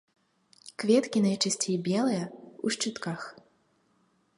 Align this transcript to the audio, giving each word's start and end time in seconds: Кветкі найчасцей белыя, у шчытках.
Кветкі 0.83 1.23
найчасцей 1.27 1.77
белыя, 1.91 2.25
у 2.67 2.75
шчытках. 2.79 3.31